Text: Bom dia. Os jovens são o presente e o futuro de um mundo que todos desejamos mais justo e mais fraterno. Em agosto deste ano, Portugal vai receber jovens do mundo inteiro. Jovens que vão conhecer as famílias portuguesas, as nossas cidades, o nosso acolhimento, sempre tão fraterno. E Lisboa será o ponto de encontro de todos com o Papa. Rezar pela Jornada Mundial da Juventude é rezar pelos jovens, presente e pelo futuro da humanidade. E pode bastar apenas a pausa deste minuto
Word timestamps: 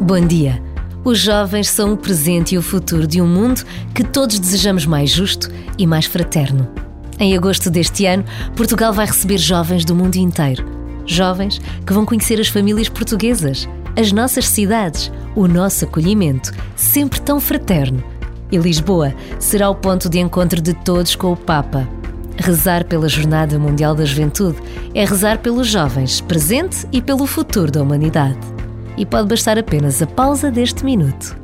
Bom 0.00 0.24
dia. 0.24 0.62
Os 1.04 1.18
jovens 1.18 1.68
são 1.68 1.92
o 1.92 1.96
presente 1.96 2.54
e 2.54 2.58
o 2.58 2.62
futuro 2.62 3.08
de 3.08 3.20
um 3.20 3.26
mundo 3.26 3.64
que 3.92 4.04
todos 4.04 4.38
desejamos 4.38 4.86
mais 4.86 5.10
justo 5.10 5.50
e 5.76 5.84
mais 5.84 6.06
fraterno. 6.06 6.68
Em 7.18 7.36
agosto 7.36 7.70
deste 7.70 8.06
ano, 8.06 8.24
Portugal 8.54 8.92
vai 8.92 9.06
receber 9.06 9.38
jovens 9.38 9.84
do 9.84 9.96
mundo 9.96 10.14
inteiro. 10.14 10.64
Jovens 11.04 11.60
que 11.84 11.92
vão 11.92 12.06
conhecer 12.06 12.40
as 12.40 12.46
famílias 12.46 12.88
portuguesas, 12.88 13.68
as 13.98 14.12
nossas 14.12 14.46
cidades, 14.46 15.10
o 15.34 15.48
nosso 15.48 15.84
acolhimento, 15.84 16.52
sempre 16.76 17.20
tão 17.20 17.40
fraterno. 17.40 18.04
E 18.52 18.56
Lisboa 18.56 19.12
será 19.40 19.68
o 19.68 19.74
ponto 19.74 20.08
de 20.08 20.20
encontro 20.20 20.60
de 20.60 20.72
todos 20.72 21.16
com 21.16 21.32
o 21.32 21.36
Papa. 21.36 21.99
Rezar 22.38 22.84
pela 22.84 23.08
Jornada 23.08 23.58
Mundial 23.58 23.94
da 23.94 24.04
Juventude 24.04 24.58
é 24.94 25.04
rezar 25.04 25.38
pelos 25.38 25.68
jovens, 25.68 26.20
presente 26.20 26.86
e 26.92 27.02
pelo 27.02 27.26
futuro 27.26 27.70
da 27.70 27.82
humanidade. 27.82 28.38
E 28.96 29.04
pode 29.04 29.28
bastar 29.28 29.58
apenas 29.58 30.00
a 30.00 30.06
pausa 30.06 30.50
deste 30.50 30.84
minuto 30.84 31.40